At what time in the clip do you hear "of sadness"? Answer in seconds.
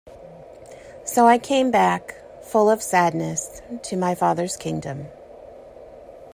2.71-3.61